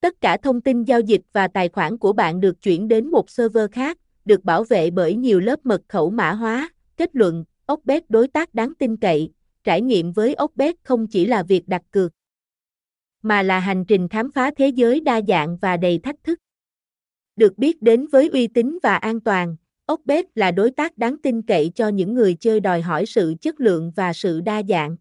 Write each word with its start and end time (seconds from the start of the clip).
Tất 0.00 0.20
cả 0.20 0.36
thông 0.36 0.60
tin 0.60 0.84
giao 0.84 1.00
dịch 1.00 1.22
và 1.32 1.48
tài 1.48 1.68
khoản 1.68 1.98
của 1.98 2.12
bạn 2.12 2.40
được 2.40 2.62
chuyển 2.62 2.88
đến 2.88 3.10
một 3.10 3.30
server 3.30 3.70
khác, 3.72 3.98
được 4.24 4.44
bảo 4.44 4.64
vệ 4.64 4.90
bởi 4.90 5.14
nhiều 5.14 5.40
lớp 5.40 5.66
mật 5.66 5.82
khẩu 5.88 6.10
mã 6.10 6.32
hóa. 6.32 6.70
Kết 6.96 7.16
luận, 7.16 7.44
Okbet 7.66 8.10
đối 8.10 8.28
tác 8.28 8.54
đáng 8.54 8.72
tin 8.78 8.96
cậy, 8.96 9.30
trải 9.64 9.82
nghiệm 9.82 10.12
với 10.12 10.34
Okbet 10.34 10.74
không 10.84 11.06
chỉ 11.06 11.24
là 11.26 11.42
việc 11.42 11.68
đặt 11.68 11.82
cược, 11.90 12.12
mà 13.22 13.42
là 13.42 13.58
hành 13.58 13.84
trình 13.84 14.08
khám 14.08 14.32
phá 14.32 14.50
thế 14.56 14.68
giới 14.68 15.00
đa 15.00 15.20
dạng 15.28 15.56
và 15.56 15.76
đầy 15.76 15.98
thách 15.98 16.24
thức. 16.24 16.38
Được 17.36 17.58
biết 17.58 17.82
đến 17.82 18.06
với 18.06 18.28
uy 18.28 18.46
tín 18.46 18.78
và 18.82 18.96
an 18.96 19.20
toàn, 19.20 19.56
Okbet 19.86 20.24
là 20.34 20.50
đối 20.50 20.70
tác 20.70 20.98
đáng 20.98 21.16
tin 21.22 21.42
cậy 21.42 21.72
cho 21.74 21.88
những 21.88 22.14
người 22.14 22.36
chơi 22.40 22.60
đòi 22.60 22.80
hỏi 22.80 23.06
sự 23.06 23.34
chất 23.40 23.60
lượng 23.60 23.92
và 23.96 24.12
sự 24.12 24.40
đa 24.40 24.62
dạng. 24.68 24.96